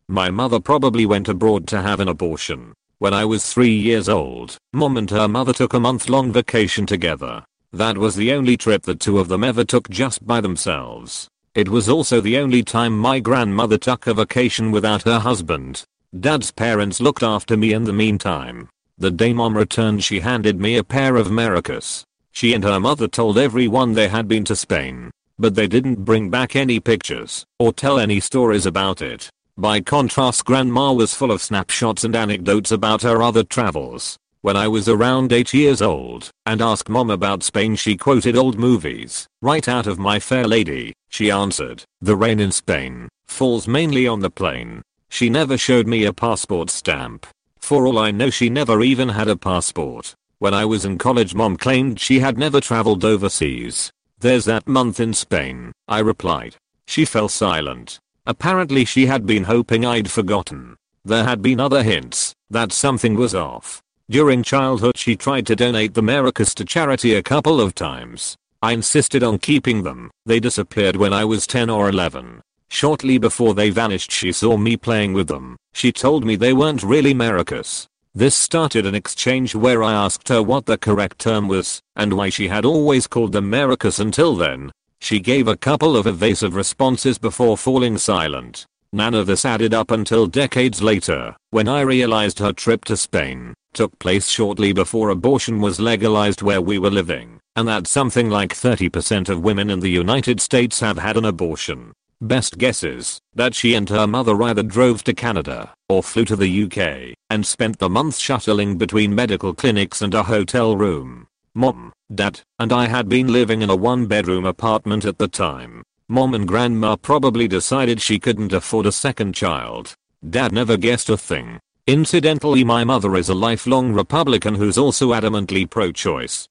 My 0.08 0.28
mother 0.28 0.60
probably 0.60 1.06
went 1.06 1.30
abroad 1.30 1.66
to 1.68 1.80
have 1.80 2.00
an 2.00 2.08
abortion, 2.08 2.75
when 2.98 3.14
I 3.14 3.25
was 3.25 3.50
3 3.50 3.70
years 3.70 4.10
old, 4.10 4.58
mom 4.75 4.98
and 4.98 5.08
her 5.08 5.26
mother 5.26 5.54
took 5.54 5.72
a 5.72 5.80
month 5.80 6.10
long 6.10 6.30
vacation 6.30 6.84
together. 6.84 7.46
That 7.72 7.96
was 7.96 8.16
the 8.16 8.32
only 8.32 8.58
trip 8.58 8.82
the 8.82 8.94
two 8.94 9.18
of 9.18 9.28
them 9.28 9.42
ever 9.42 9.64
took 9.64 9.88
just 9.88 10.26
by 10.26 10.42
themselves. 10.42 11.28
It 11.54 11.70
was 11.70 11.88
also 11.88 12.20
the 12.20 12.36
only 12.36 12.62
time 12.62 12.98
my 12.98 13.18
grandmother 13.18 13.78
took 13.78 14.06
a 14.06 14.14
vacation 14.14 14.70
without 14.70 15.04
her 15.04 15.18
husband. 15.18 15.84
Dad's 16.18 16.50
parents 16.50 17.00
looked 17.00 17.22
after 17.22 17.56
me 17.56 17.72
in 17.72 17.84
the 17.84 17.92
meantime. 17.92 18.68
The 18.98 19.10
day 19.10 19.32
mom 19.32 19.56
returned 19.56 20.04
she 20.04 20.20
handed 20.20 20.60
me 20.60 20.76
a 20.76 20.84
pair 20.84 21.16
of 21.16 21.28
maracas. 21.28 22.04
She 22.32 22.52
and 22.52 22.62
her 22.62 22.78
mother 22.78 23.08
told 23.08 23.38
everyone 23.38 23.94
they 23.94 24.08
had 24.08 24.28
been 24.28 24.44
to 24.44 24.56
Spain, 24.56 25.10
but 25.38 25.54
they 25.54 25.66
didn't 25.66 26.04
bring 26.04 26.28
back 26.28 26.54
any 26.54 26.78
pictures 26.78 27.46
or 27.58 27.72
tell 27.72 27.98
any 27.98 28.20
stories 28.20 28.66
about 28.66 29.00
it. 29.00 29.30
By 29.56 29.80
contrast 29.80 30.44
grandma 30.44 30.92
was 30.92 31.14
full 31.14 31.30
of 31.30 31.42
snapshots 31.42 32.04
and 32.04 32.14
anecdotes 32.14 32.70
about 32.70 33.02
her 33.02 33.22
other 33.22 33.44
travels. 33.44 34.18
When 34.42 34.56
I 34.56 34.68
was 34.68 34.88
around 34.88 35.32
8 35.32 35.54
years 35.54 35.80
old 35.80 36.30
and 36.46 36.61
asked 36.61 36.88
mom 36.88 37.11
about 37.11 37.42
Spain 37.42 37.76
she 37.76 37.96
quoted 37.96 38.37
old 38.37 38.58
movies. 38.58 39.26
Right 39.40 39.66
out 39.68 39.87
of 39.87 39.99
My 39.99 40.18
Fair 40.18 40.46
Lady, 40.46 40.92
she 41.08 41.30
answered, 41.30 41.84
the 42.00 42.16
rain 42.16 42.40
in 42.40 42.52
Spain 42.52 43.08
falls 43.26 43.66
mainly 43.66 44.06
on 44.06 44.20
the 44.20 44.30
plain. 44.30 44.82
She 45.08 45.30
never 45.30 45.56
showed 45.56 45.87
me 45.87 46.04
a 46.04 46.12
passport 46.12 46.70
stamp. 46.70 47.26
For 47.61 47.87
all 47.87 47.99
I 47.99 48.11
know 48.11 48.30
she 48.30 48.50
never 48.50 48.82
even 48.82 49.08
had 49.08 49.28
a 49.28 49.37
passport. 49.37 50.14
When 50.38 50.52
I 50.52 50.64
was 50.64 50.84
in 50.84 50.99
college 50.99 51.34
mom 51.34 51.56
claimed 51.56 52.00
she 52.00 52.18
had 52.18 52.37
never 52.37 52.61
traveled 52.61 53.04
overseas. 53.04 53.90
There's 54.18 54.44
that 54.44 54.68
month 54.68 55.00
in 55.00 55.14
Spain, 55.14 55.72
I 55.88 56.00
replied. 56.00 56.56
She 56.87 57.04
fell 57.04 57.28
silent 57.28 58.00
Apparently 58.25 58.84
she 58.84 59.06
had 59.06 59.26
been 59.26 59.44
hoping 59.44 59.84
I'd 59.84 60.11
forgotten. 60.11 60.76
There 61.04 61.25
had 61.25 61.42
been 61.42 61.58
other 61.58 61.82
hints 61.82 62.34
that 62.50 62.70
something 62.70 63.16
was 63.16 63.34
off. 63.34 63.82
During 64.12 64.42
childhood 64.42 64.99
she 64.99 65.16
tried 65.16 65.47
to 65.47 65.57
donate 65.57 65.95
the 65.95 66.02
maracas 66.02 66.52
to 66.57 66.66
charity 66.66 67.14
a 67.14 67.23
couple 67.23 67.62
of 67.62 67.75
times. 67.75 68.37
I 68.61 68.73
insisted 68.73 69.23
on 69.23 69.38
keeping 69.38 69.85
them. 69.85 70.11
They 70.26 70.38
disappeared 70.38 70.97
when 70.97 71.14
I 71.14 71.25
was 71.25 71.47
10 71.47 71.71
or 71.71 71.88
11. 71.88 72.42
Shortly 72.69 73.16
before 73.16 73.54
they 73.54 73.71
vanished 73.71 74.12
she 74.12 74.31
saw 74.31 74.59
me 74.59 74.76
playing 74.76 75.14
with 75.14 75.28
them. 75.28 75.57
She 75.73 75.92
told 75.92 76.26
me 76.26 76.37
they 76.37 76.52
weren't 76.52 76.83
really 76.83 77.14
maracas. 77.14 77.87
This 78.14 78.35
started 78.35 78.85
an 78.85 78.95
exchange 78.95 79.54
where 79.54 79.83
I 79.83 79.95
asked 79.95 80.28
her 80.28 80.42
what 80.42 80.66
the 80.66 80.76
correct 80.76 81.19
term 81.19 81.49
was 81.49 81.81
and 81.97 82.12
why 82.12 82.28
she 82.28 82.49
had 82.49 82.66
always 82.66 83.07
called 83.07 83.33
them 83.33 83.50
maracas 83.50 83.99
until 83.99 84.37
then. 84.37 84.71
She 85.00 85.21
gave 85.21 85.49
a 85.49 85.57
couple 85.57 85.97
of 85.97 86.07
evasive 86.07 86.54
responses 86.54 87.16
before 87.16 87.57
falling 87.57 87.97
silent. 87.97 88.66
None 88.92 89.14
of 89.14 89.26
this 89.26 89.47
added 89.47 89.73
up 89.73 89.90
until 89.90 90.26
decades 90.26 90.83
later, 90.83 91.35
when 91.49 91.66
I 91.66 91.81
realized 91.81 92.40
her 92.40 92.52
trip 92.52 92.85
to 92.85 92.97
Spain 92.99 93.54
took 93.72 93.98
place 93.98 94.28
shortly 94.28 94.72
before 94.72 95.10
abortion 95.10 95.60
was 95.60 95.80
legalized 95.80 96.42
where 96.42 96.60
we 96.60 96.78
were 96.78 96.90
living, 96.90 97.40
and 97.56 97.66
that 97.68 97.86
something 97.86 98.30
like 98.30 98.54
30% 98.54 99.28
of 99.28 99.42
women 99.42 99.70
in 99.70 99.80
the 99.80 99.90
United 99.90 100.40
States 100.40 100.80
have 100.80 100.98
had 100.98 101.16
an 101.16 101.24
abortion. 101.24 101.92
Best 102.20 102.56
guesses 102.56 103.20
that 103.34 103.54
she 103.54 103.74
and 103.74 103.88
her 103.88 104.06
mother 104.06 104.40
either 104.42 104.62
drove 104.62 105.02
to 105.04 105.12
Canada 105.12 105.74
or 105.88 106.02
flew 106.02 106.24
to 106.26 106.36
the 106.36 106.64
UK 106.64 107.16
and 107.30 107.44
spent 107.44 107.78
the 107.78 107.88
month 107.88 108.16
shuttling 108.16 108.78
between 108.78 109.14
medical 109.14 109.52
clinics 109.52 110.02
and 110.02 110.14
a 110.14 110.22
hotel 110.22 110.76
room. 110.76 111.26
Mom, 111.54 111.92
Dad, 112.14 112.40
and 112.58 112.72
I 112.72 112.86
had 112.86 113.08
been 113.08 113.32
living 113.32 113.60
in 113.62 113.70
a 113.70 113.76
one 113.76 114.06
bedroom 114.06 114.46
apartment 114.46 115.04
at 115.04 115.18
the 115.18 115.28
time. 115.28 115.82
Mom 116.08 116.34
and 116.34 116.46
grandma 116.46 116.94
probably 116.94 117.48
decided 117.48 118.00
she 118.00 118.20
couldn't 118.20 118.52
afford 118.52 118.86
a 118.86 118.92
second 118.92 119.34
child. 119.34 119.94
Dad 120.30 120.52
never 120.52 120.76
guessed 120.76 121.10
a 121.10 121.16
thing. 121.16 121.58
Incidentally 121.86 122.64
my 122.64 122.84
mother 122.84 123.16
is 123.16 123.28
a 123.28 123.34
lifelong 123.34 123.92
Republican 123.92 124.54
who's 124.54 124.78
also 124.78 125.12
adamantly 125.12 125.68
pro-choice. 125.68 126.48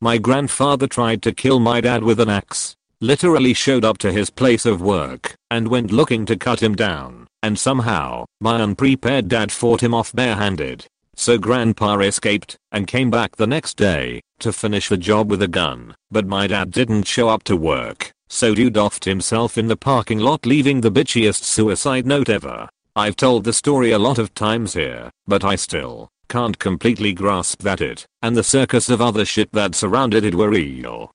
My 0.00 0.18
grandfather 0.18 0.86
tried 0.86 1.22
to 1.22 1.32
kill 1.32 1.60
my 1.60 1.80
dad 1.80 2.02
with 2.02 2.20
an 2.20 2.28
axe 2.28 2.74
literally 3.02 3.54
showed 3.54 3.84
up 3.84 3.96
to 3.96 4.12
his 4.12 4.28
place 4.28 4.66
of 4.66 4.82
work 4.82 5.34
and 5.50 5.68
went 5.68 5.90
looking 5.90 6.26
to 6.26 6.36
cut 6.36 6.62
him 6.62 6.74
down, 6.74 7.26
and 7.42 7.58
somehow, 7.58 8.24
my 8.40 8.60
unprepared 8.60 9.26
dad 9.26 9.50
fought 9.50 9.82
him 9.82 9.94
off 9.94 10.12
barehanded. 10.12 10.86
So 11.16 11.38
grandpa 11.38 11.98
escaped 12.00 12.56
and 12.72 12.86
came 12.86 13.10
back 13.10 13.36
the 13.36 13.46
next 13.46 13.76
day 13.76 14.20
to 14.40 14.52
finish 14.52 14.88
the 14.88 14.96
job 14.96 15.30
with 15.30 15.42
a 15.42 15.48
gun, 15.48 15.94
but 16.10 16.26
my 16.26 16.46
dad 16.46 16.70
didn't 16.70 17.04
show 17.04 17.28
up 17.28 17.42
to 17.44 17.56
work, 17.56 18.12
so 18.28 18.54
dude 18.54 18.74
offed 18.74 19.04
himself 19.04 19.56
in 19.56 19.68
the 19.68 19.76
parking 19.76 20.18
lot 20.18 20.44
leaving 20.44 20.80
the 20.80 20.92
bitchiest 20.92 21.42
suicide 21.42 22.06
note 22.06 22.28
ever. 22.28 22.68
I've 22.96 23.14
told 23.14 23.44
the 23.44 23.52
story 23.52 23.92
a 23.92 23.98
lot 24.00 24.18
of 24.18 24.34
times 24.34 24.74
here, 24.74 25.10
but 25.26 25.44
I 25.44 25.54
still 25.54 26.08
can't 26.28 26.58
completely 26.58 27.12
grasp 27.12 27.62
that 27.62 27.80
it 27.80 28.06
and 28.22 28.36
the 28.36 28.42
circus 28.42 28.88
of 28.88 29.00
other 29.00 29.24
shit 29.24 29.50
that 29.52 29.74
surrounded 29.74 30.24
it 30.24 30.34
were 30.34 30.50
real. 30.50 31.12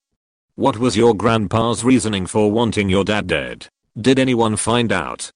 What 0.55 0.77
was 0.77 0.95
your 0.95 1.13
grandpa's 1.13 1.83
reasoning 1.83 2.27
for 2.27 2.49
wanting 2.49 2.87
your 2.87 3.03
dad 3.03 3.27
dead? 3.27 3.67
Did 3.99 4.19
anyone 4.19 4.55
find 4.55 4.93
out? 4.93 5.29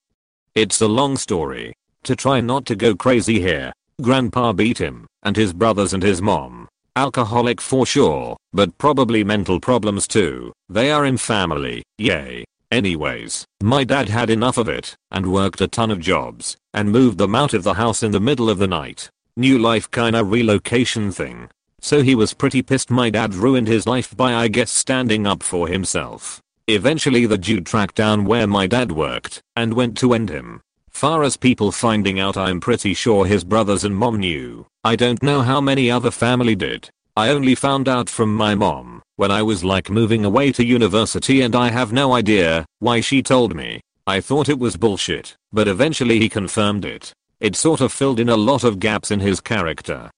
It's 0.56 0.80
a 0.80 0.88
long 0.88 1.18
story. 1.18 1.74
To 2.04 2.16
try 2.16 2.40
not 2.40 2.66
to 2.68 2.76
go 2.76 2.96
crazy 2.96 3.42
here, 3.42 3.74
grandpa 4.02 4.54
beat 4.54 4.78
him, 4.78 5.08
and 5.24 5.36
his 5.36 5.52
brothers 5.52 5.94
and 5.94 6.02
his 6.02 6.22
mom. 6.22 6.70
Alcoholic 6.96 7.60
for 7.60 7.86
sure, 7.86 8.38
but 8.54 8.78
probably 8.78 9.26
mental 9.26 9.60
problems 9.60 10.08
too. 10.08 10.54
They 10.70 10.90
are 10.90 11.06
in 11.06 11.18
family, 11.18 11.84
yay. 11.98 12.46
Anyways, 12.72 13.46
my 13.64 13.84
dad 13.84 14.10
had 14.10 14.30
enough 14.30 14.58
of 14.58 14.70
it, 14.70 14.96
and 15.10 15.32
worked 15.32 15.60
a 15.60 15.68
ton 15.68 15.90
of 15.90 16.00
jobs, 16.00 16.56
and 16.74 16.92
moved 16.92 17.18
them 17.18 17.34
out 17.34 17.54
of 17.54 17.64
the 17.64 17.74
house 17.74 18.04
in 18.04 18.12
the 18.12 18.20
middle 18.20 18.50
of 18.50 18.60
the 18.60 18.68
night. 18.68 19.10
New 19.36 19.58
life 19.58 19.90
kinda 19.90 20.24
relocation 20.24 21.12
thing. 21.12 21.50
So 21.82 22.04
he 22.04 22.14
was 22.14 22.34
pretty 22.34 22.62
pissed 22.62 22.92
my 22.92 23.10
dad 23.10 23.34
ruined 23.34 23.68
his 23.68 23.88
life 23.88 24.16
by 24.16 24.36
I 24.36 24.50
guess 24.50 24.72
standing 24.72 25.26
up 25.26 25.42
for 25.42 25.68
himself. 25.68 26.42
Eventually 26.68 27.26
the 27.26 27.38
dude 27.38 27.66
tracked 27.66 27.96
down 27.96 28.26
where 28.26 28.46
my 28.46 28.68
dad 28.68 28.92
worked 28.92 29.42
and 29.56 29.74
went 29.74 29.98
to 30.00 30.14
end 30.14 30.30
him. 30.30 30.62
Far 30.92 31.24
as 31.24 31.38
people 31.38 31.72
finding 31.72 32.20
out 32.20 32.38
I'm 32.38 32.60
pretty 32.60 32.94
sure 32.94 33.26
his 33.26 33.44
brothers 33.44 33.84
and 33.84 33.96
mom 33.96 34.18
knew. 34.20 34.68
I 34.84 34.96
don't 34.96 35.24
know 35.24 35.42
how 35.42 35.62
many 35.62 35.90
other 35.90 36.12
family 36.12 36.56
did. 36.56 36.90
I 37.20 37.32
only 37.32 37.54
found 37.54 37.90
out 37.90 38.10
from 38.10 38.34
my 38.34 38.56
mom 38.56 39.02
when 39.18 39.30
I 39.30 39.42
was 39.42 39.62
like 39.62 39.90
moving 39.90 40.24
away 40.24 40.54
to 40.54 40.64
university 40.64 41.42
and 41.42 41.54
I 41.54 41.70
have 41.70 41.92
no 41.92 42.14
idea 42.14 42.66
why 42.80 43.02
she 43.02 43.22
told 43.22 43.54
me. 43.54 43.82
I 44.08 44.22
thought 44.22 44.48
it 44.48 44.58
was 44.58 44.78
bullshit, 44.78 45.36
but 45.52 45.68
eventually 45.68 46.18
he 46.18 46.30
confirmed 46.30 46.86
it. 46.86 47.12
It 47.42 47.58
sort 47.58 47.82
of 47.82 47.92
filled 47.92 48.22
in 48.22 48.30
a 48.30 48.38
lot 48.38 48.64
of 48.64 48.80
gaps 48.80 49.12
in 49.12 49.20
his 49.20 49.42
character. 49.42 50.10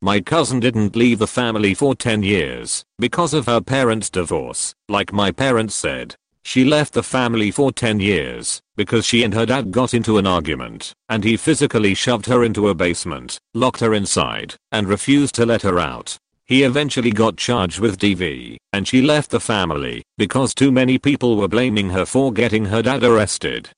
My 0.00 0.22
cousin 0.22 0.58
didn't 0.58 0.96
leave 0.96 1.18
the 1.18 1.26
family 1.26 1.74
for 1.74 1.94
10 1.94 2.22
years 2.22 2.82
because 2.98 3.34
of 3.34 3.44
her 3.44 3.60
parents' 3.60 4.08
divorce. 4.08 4.72
Like 4.88 5.12
my 5.12 5.32
parents 5.32 5.74
said, 5.74 6.14
she 6.44 6.64
left 6.64 6.92
the 6.92 7.02
family 7.02 7.50
for 7.50 7.72
10 7.72 8.00
years 8.00 8.60
because 8.76 9.06
she 9.06 9.22
and 9.22 9.34
her 9.34 9.46
dad 9.46 9.70
got 9.70 9.94
into 9.94 10.18
an 10.18 10.26
argument 10.26 10.92
and 11.08 11.24
he 11.24 11.36
physically 11.36 11.94
shoved 11.94 12.26
her 12.26 12.44
into 12.44 12.68
a 12.68 12.74
basement, 12.74 13.38
locked 13.54 13.80
her 13.80 13.94
inside, 13.94 14.54
and 14.72 14.88
refused 14.88 15.34
to 15.34 15.46
let 15.46 15.62
her 15.62 15.78
out. 15.78 16.16
He 16.46 16.62
eventually 16.62 17.10
got 17.10 17.36
charged 17.36 17.78
with 17.78 17.98
DV 17.98 18.56
and 18.72 18.86
she 18.86 19.00
left 19.00 19.30
the 19.30 19.40
family 19.40 20.02
because 20.18 20.54
too 20.54 20.70
many 20.72 20.98
people 20.98 21.36
were 21.36 21.48
blaming 21.48 21.90
her 21.90 22.04
for 22.04 22.32
getting 22.32 22.66
her 22.66 22.82
dad 22.82 23.02
arrested. 23.02 23.70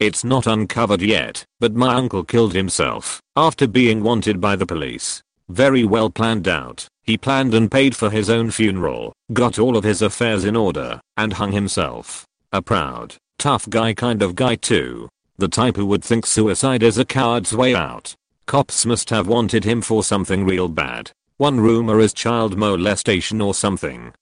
It's 0.00 0.24
not 0.24 0.46
uncovered 0.46 1.02
yet, 1.02 1.44
but 1.60 1.74
my 1.74 1.94
uncle 1.94 2.24
killed 2.24 2.54
himself 2.54 3.20
after 3.36 3.66
being 3.66 4.02
wanted 4.02 4.40
by 4.40 4.54
the 4.54 4.66
police. 4.66 5.23
Very 5.48 5.84
well 5.84 6.10
planned 6.10 6.48
out. 6.48 6.86
He 7.02 7.18
planned 7.18 7.52
and 7.54 7.70
paid 7.70 7.94
for 7.94 8.10
his 8.10 8.30
own 8.30 8.50
funeral, 8.50 9.12
got 9.32 9.58
all 9.58 9.76
of 9.76 9.84
his 9.84 10.00
affairs 10.00 10.44
in 10.44 10.56
order, 10.56 11.00
and 11.16 11.34
hung 11.34 11.52
himself. 11.52 12.24
A 12.52 12.62
proud, 12.62 13.16
tough 13.38 13.68
guy 13.68 13.92
kind 13.92 14.22
of 14.22 14.34
guy 14.34 14.54
too. 14.54 15.08
The 15.36 15.48
type 15.48 15.76
who 15.76 15.86
would 15.86 16.04
think 16.04 16.24
suicide 16.24 16.82
is 16.82 16.96
a 16.96 17.04
coward's 17.04 17.54
way 17.54 17.74
out. 17.74 18.14
Cops 18.46 18.86
must 18.86 19.10
have 19.10 19.26
wanted 19.26 19.64
him 19.64 19.82
for 19.82 20.02
something 20.02 20.44
real 20.44 20.68
bad. 20.68 21.10
One 21.36 21.60
rumor 21.60 22.00
is 22.00 22.12
child 22.14 22.56
molestation 22.56 23.40
or 23.40 23.54
something. 23.54 24.12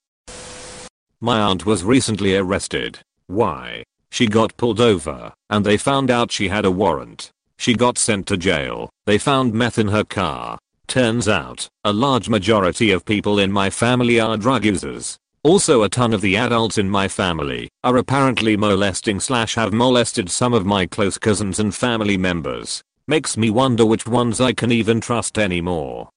My 1.21 1.41
aunt 1.41 1.67
was 1.67 1.85
recently 1.85 2.37
arrested. 2.37 2.99
Why? 3.27 3.85
She 4.11 4.27
got 4.27 4.57
pulled 4.57 4.81
over, 4.81 5.33
and 5.51 5.65
they 5.65 5.77
found 5.77 6.11
out 6.11 6.33
she 6.33 6.49
had 6.49 6.65
a 6.65 6.71
warrant. 6.71 7.31
She 7.59 7.75
got 7.75 7.97
sent 7.97 8.27
to 8.27 8.37
jail. 8.37 8.91
They 9.07 9.19
found 9.19 9.55
meth 9.55 9.79
in 9.79 9.89
her 9.89 10.05
car. 10.05 10.59
Turns 10.93 11.27
out, 11.27 11.67
a 11.85 11.91
large 11.91 12.29
majority 12.29 12.91
of 12.91 13.07
people 13.07 13.39
in 13.39 13.51
my 13.51 13.71
family 13.71 14.21
are 14.21 14.37
drug 14.37 14.67
users. 14.67 15.17
Also 15.43 15.85
a 15.85 15.89
ton 15.89 16.13
of 16.13 16.21
the 16.21 16.37
adults 16.37 16.77
in 16.77 16.91
my 16.91 17.09
family 17.09 17.71
are 17.83 17.97
apparently 17.97 18.59
molesting 18.59 19.19
slash 19.19 19.55
have 19.55 19.73
molested 19.73 20.29
some 20.29 20.53
of 20.53 20.67
my 20.67 20.85
close 20.85 21.17
cousins 21.17 21.59
and 21.59 21.75
family 21.75 22.19
members. 22.19 22.83
Makes 23.07 23.39
me 23.39 23.49
wonder 23.49 23.87
which 23.87 24.07
ones 24.07 24.39
I 24.39 24.53
can 24.53 24.71
even 24.71 25.01
trust 25.01 25.39
anymore. 25.39 26.11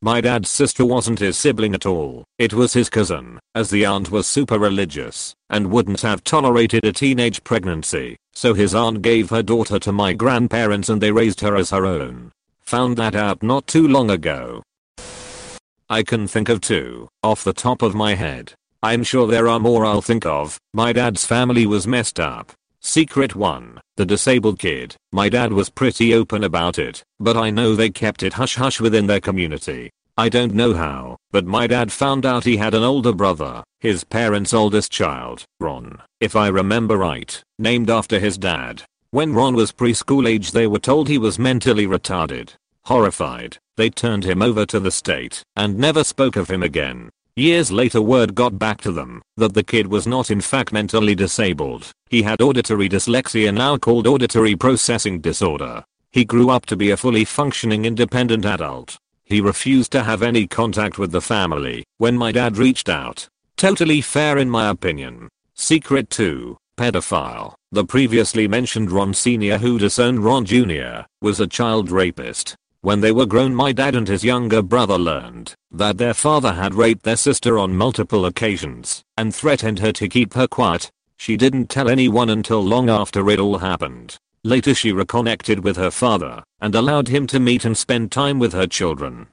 My 0.00 0.20
dad's 0.20 0.50
sister 0.50 0.86
wasn't 0.86 1.18
his 1.18 1.36
sibling 1.36 1.74
at 1.74 1.84
all, 1.84 2.22
it 2.38 2.54
was 2.54 2.74
his 2.74 2.88
cousin, 2.88 3.40
as 3.56 3.70
the 3.70 3.84
aunt 3.84 4.12
was 4.12 4.28
super 4.28 4.60
religious 4.60 5.34
and 5.50 5.72
wouldn't 5.72 6.02
have 6.02 6.22
tolerated 6.22 6.84
a 6.84 6.92
teenage 6.92 7.42
pregnancy, 7.42 8.18
so 8.34 8.54
his 8.54 8.72
aunt 8.72 9.02
gave 9.02 9.30
her 9.30 9.42
daughter 9.42 9.80
to 9.80 9.90
my 9.90 10.12
grandparents 10.12 10.88
and 10.88 11.00
they 11.00 11.10
raised 11.10 11.40
her 11.40 11.56
as 11.56 11.70
her 11.70 11.84
own. 11.84 12.30
Found 12.68 12.98
that 12.98 13.14
out 13.14 13.42
not 13.42 13.66
too 13.66 13.88
long 13.88 14.10
ago. 14.10 14.62
I 15.88 16.02
can 16.02 16.28
think 16.28 16.50
of 16.50 16.60
two, 16.60 17.08
off 17.22 17.42
the 17.42 17.54
top 17.54 17.80
of 17.80 17.94
my 17.94 18.14
head. 18.14 18.52
I'm 18.82 19.02
sure 19.02 19.26
there 19.26 19.48
are 19.48 19.58
more 19.58 19.86
I'll 19.86 20.02
think 20.02 20.26
of. 20.26 20.58
My 20.74 20.92
dad's 20.92 21.24
family 21.24 21.64
was 21.64 21.86
messed 21.86 22.20
up. 22.20 22.52
Secret 22.80 23.34
1. 23.34 23.80
The 23.96 24.04
disabled 24.04 24.58
kid. 24.58 24.94
My 25.12 25.30
dad 25.30 25.50
was 25.50 25.70
pretty 25.70 26.12
open 26.12 26.44
about 26.44 26.78
it, 26.78 27.02
but 27.18 27.38
I 27.38 27.48
know 27.48 27.74
they 27.74 27.88
kept 27.88 28.22
it 28.22 28.34
hush 28.34 28.56
hush 28.56 28.82
within 28.82 29.06
their 29.06 29.22
community. 29.22 29.88
I 30.18 30.28
don't 30.28 30.52
know 30.52 30.74
how, 30.74 31.16
but 31.30 31.46
my 31.46 31.66
dad 31.68 31.90
found 31.90 32.26
out 32.26 32.44
he 32.44 32.58
had 32.58 32.74
an 32.74 32.82
older 32.82 33.14
brother, 33.14 33.64
his 33.80 34.04
parents' 34.04 34.52
oldest 34.52 34.92
child, 34.92 35.42
Ron, 35.58 36.02
if 36.20 36.36
I 36.36 36.48
remember 36.48 36.98
right, 36.98 37.42
named 37.58 37.88
after 37.88 38.18
his 38.18 38.36
dad. 38.36 38.82
When 39.10 39.32
Ron 39.32 39.54
was 39.54 39.72
preschool 39.72 40.28
age 40.28 40.50
they 40.50 40.66
were 40.66 40.78
told 40.78 41.08
he 41.08 41.16
was 41.16 41.38
mentally 41.38 41.86
retarded. 41.86 42.50
Horrified, 42.82 43.56
they 43.78 43.88
turned 43.88 44.24
him 44.24 44.42
over 44.42 44.66
to 44.66 44.78
the 44.78 44.90
state 44.90 45.42
and 45.56 45.78
never 45.78 46.04
spoke 46.04 46.36
of 46.36 46.50
him 46.50 46.62
again. 46.62 47.08
Years 47.34 47.72
later 47.72 48.02
word 48.02 48.34
got 48.34 48.58
back 48.58 48.82
to 48.82 48.92
them 48.92 49.22
that 49.38 49.54
the 49.54 49.62
kid 49.62 49.86
was 49.86 50.06
not 50.06 50.30
in 50.30 50.42
fact 50.42 50.74
mentally 50.74 51.14
disabled. 51.14 51.90
He 52.10 52.20
had 52.20 52.42
auditory 52.42 52.86
dyslexia 52.86 53.54
now 53.54 53.78
called 53.78 54.06
auditory 54.06 54.54
processing 54.56 55.22
disorder. 55.22 55.84
He 56.12 56.26
grew 56.26 56.50
up 56.50 56.66
to 56.66 56.76
be 56.76 56.90
a 56.90 56.96
fully 56.98 57.24
functioning 57.24 57.86
independent 57.86 58.44
adult. 58.44 58.98
He 59.24 59.40
refused 59.40 59.90
to 59.92 60.04
have 60.04 60.22
any 60.22 60.46
contact 60.46 60.98
with 60.98 61.12
the 61.12 61.22
family 61.22 61.82
when 61.96 62.18
my 62.18 62.30
dad 62.30 62.58
reached 62.58 62.90
out. 62.90 63.26
Totally 63.56 64.02
fair 64.02 64.36
in 64.36 64.50
my 64.50 64.68
opinion. 64.68 65.30
Secret 65.54 66.10
2. 66.10 66.58
Pedophile. 66.76 67.57
The 67.70 67.84
previously 67.84 68.48
mentioned 68.48 68.90
Ron 68.90 69.12
Sr. 69.12 69.58
who 69.58 69.78
disowned 69.78 70.24
Ron 70.24 70.46
Jr. 70.46 71.04
was 71.20 71.38
a 71.38 71.46
child 71.46 71.90
rapist. 71.90 72.56
When 72.80 73.02
they 73.02 73.12
were 73.12 73.26
grown 73.26 73.54
my 73.54 73.72
dad 73.72 73.94
and 73.94 74.08
his 74.08 74.24
younger 74.24 74.62
brother 74.62 74.96
learned 74.96 75.52
that 75.72 75.98
their 75.98 76.14
father 76.14 76.54
had 76.54 76.74
raped 76.74 77.02
their 77.02 77.16
sister 77.16 77.58
on 77.58 77.76
multiple 77.76 78.24
occasions 78.24 79.02
and 79.18 79.34
threatened 79.34 79.80
her 79.80 79.92
to 79.92 80.08
keep 80.08 80.32
her 80.32 80.48
quiet. 80.48 80.90
She 81.18 81.36
didn't 81.36 81.68
tell 81.68 81.90
anyone 81.90 82.30
until 82.30 82.64
long 82.64 82.88
after 82.88 83.28
it 83.28 83.38
all 83.38 83.58
happened. 83.58 84.16
Later 84.44 84.72
she 84.74 84.90
reconnected 84.90 85.62
with 85.62 85.76
her 85.76 85.90
father 85.90 86.42
and 86.62 86.74
allowed 86.74 87.08
him 87.08 87.26
to 87.26 87.38
meet 87.38 87.66
and 87.66 87.76
spend 87.76 88.10
time 88.10 88.38
with 88.38 88.54
her 88.54 88.66
children. 88.66 89.26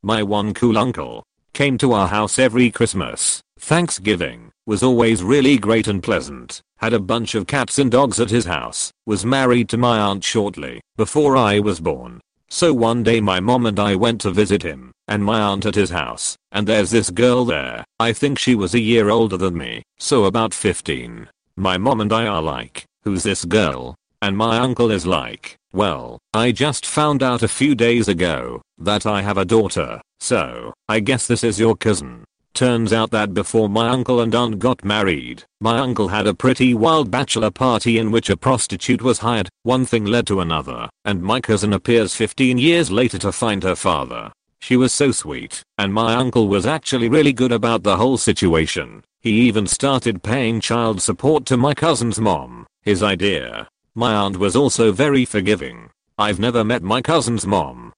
My 0.00 0.22
one 0.22 0.54
cool 0.54 0.78
uncle 0.78 1.24
came 1.54 1.76
to 1.78 1.92
our 1.92 2.06
house 2.06 2.38
every 2.38 2.70
Christmas. 2.70 3.42
Thanksgiving 3.60 4.50
was 4.66 4.82
always 4.82 5.22
really 5.22 5.58
great 5.58 5.86
and 5.86 6.02
pleasant. 6.02 6.62
Had 6.78 6.94
a 6.94 6.98
bunch 6.98 7.34
of 7.34 7.46
cats 7.46 7.78
and 7.78 7.90
dogs 7.90 8.18
at 8.18 8.30
his 8.30 8.46
house. 8.46 8.90
Was 9.06 9.24
married 9.24 9.68
to 9.68 9.76
my 9.76 9.98
aunt 9.98 10.24
shortly 10.24 10.80
before 10.96 11.36
I 11.36 11.60
was 11.60 11.78
born. 11.78 12.20
So 12.48 12.72
one 12.72 13.02
day 13.02 13.20
my 13.20 13.38
mom 13.38 13.66
and 13.66 13.78
I 13.78 13.94
went 13.94 14.22
to 14.22 14.30
visit 14.30 14.62
him 14.62 14.92
and 15.06 15.22
my 15.22 15.40
aunt 15.40 15.66
at 15.66 15.74
his 15.74 15.90
house 15.90 16.36
and 16.52 16.66
there's 16.66 16.90
this 16.90 17.10
girl 17.10 17.44
there. 17.44 17.84
I 18.00 18.12
think 18.12 18.38
she 18.38 18.54
was 18.54 18.74
a 18.74 18.80
year 18.80 19.10
older 19.10 19.36
than 19.36 19.56
me. 19.56 19.82
So 19.98 20.24
about 20.24 20.54
15. 20.54 21.28
My 21.56 21.76
mom 21.76 22.00
and 22.00 22.12
I 22.12 22.26
are 22.26 22.42
like, 22.42 22.84
who's 23.04 23.22
this 23.22 23.44
girl? 23.44 23.94
And 24.22 24.36
my 24.36 24.58
uncle 24.58 24.90
is 24.90 25.06
like, 25.06 25.56
well, 25.72 26.18
I 26.34 26.52
just 26.52 26.86
found 26.86 27.22
out 27.22 27.42
a 27.42 27.48
few 27.48 27.74
days 27.74 28.08
ago 28.08 28.62
that 28.78 29.06
I 29.06 29.22
have 29.22 29.38
a 29.38 29.44
daughter, 29.44 30.00
so 30.18 30.72
I 30.88 31.00
guess 31.00 31.26
this 31.26 31.44
is 31.44 31.60
your 31.60 31.76
cousin. 31.76 32.24
Turns 32.54 32.92
out 32.92 33.10
that 33.10 33.32
before 33.32 33.68
my 33.68 33.88
uncle 33.88 34.20
and 34.20 34.34
aunt 34.34 34.58
got 34.58 34.84
married, 34.84 35.44
my 35.60 35.78
uncle 35.78 36.08
had 36.08 36.26
a 36.26 36.34
pretty 36.34 36.74
wild 36.74 37.10
bachelor 37.10 37.50
party 37.50 37.98
in 37.98 38.10
which 38.10 38.28
a 38.28 38.36
prostitute 38.36 39.02
was 39.02 39.18
hired, 39.18 39.48
one 39.62 39.86
thing 39.86 40.04
led 40.04 40.26
to 40.26 40.40
another, 40.40 40.88
and 41.04 41.22
my 41.22 41.40
cousin 41.40 41.72
appears 41.72 42.14
15 42.14 42.58
years 42.58 42.90
later 42.90 43.18
to 43.18 43.32
find 43.32 43.62
her 43.62 43.76
father. 43.76 44.32
She 44.60 44.76
was 44.76 44.92
so 44.92 45.10
sweet, 45.10 45.62
and 45.78 45.94
my 45.94 46.14
uncle 46.14 46.48
was 46.48 46.66
actually 46.66 47.08
really 47.08 47.32
good 47.32 47.52
about 47.52 47.82
the 47.82 47.96
whole 47.96 48.18
situation. 48.18 49.02
He 49.20 49.30
even 49.42 49.66
started 49.66 50.22
paying 50.22 50.60
child 50.60 51.00
support 51.00 51.46
to 51.46 51.56
my 51.56 51.72
cousin's 51.72 52.20
mom, 52.20 52.66
his 52.82 53.02
idea. 53.02 53.68
My 53.94 54.14
aunt 54.14 54.36
was 54.36 54.56
also 54.56 54.92
very 54.92 55.24
forgiving. 55.24 55.90
I've 56.18 56.38
never 56.38 56.62
met 56.62 56.82
my 56.82 57.00
cousin's 57.00 57.46
mom. 57.46 57.92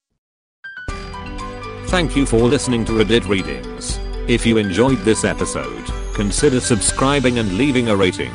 Thank 1.87 2.17
you 2.17 2.25
for 2.25 2.39
listening 2.39 2.85
to 2.87 2.93
Reddit 2.93 3.29
Readings. 3.29 3.99
If 4.29 4.47
you 4.47 4.57
enjoyed 4.57 4.99
this 4.99 5.25
episode, 5.25 5.85
consider 6.15 6.61
subscribing 6.61 7.41
and 7.41 7.59
leaving 7.59 7.89
a 7.89 7.97
rating. 7.97 8.31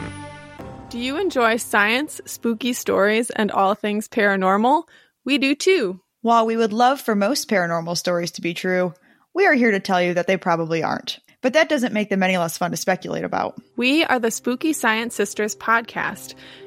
Do 0.90 1.00
you 1.00 1.18
enjoy 1.18 1.56
science, 1.56 2.20
spooky 2.26 2.74
stories, 2.74 3.30
and 3.30 3.52
all 3.52 3.74
things 3.74 4.10
paranormal? 4.10 4.84
We 5.24 5.38
do 5.38 5.56
too. 5.56 6.02
While 6.22 6.46
we 6.46 6.58
would 6.58 6.74
love 6.74 7.00
for 7.00 7.16
most 7.16 7.50
paranormal 7.50 7.96
stories 7.96 8.32
to 8.32 8.42
be 8.42 8.54
true, 8.54 8.94
we 9.34 9.46
are 9.46 9.54
here 9.54 9.72
to 9.72 9.80
tell 9.80 10.02
you 10.02 10.14
that 10.16 10.28
they 10.28 10.36
probably 10.36 10.84
aren't. 10.84 11.20
But 11.42 11.54
that 11.54 11.70
doesn't 11.70 11.94
make 11.94 12.10
them 12.10 12.22
any 12.22 12.38
less 12.38 12.58
fun 12.58 12.72
to 12.72 12.78
speculate 12.78 13.24
about. 13.24 13.58
We 13.78 14.04
are 14.04 14.20
the 14.20 14.30
Spooky 14.30 14.74
Science 14.74 15.16
Sisters 15.16 15.56
podcast. 15.56 16.36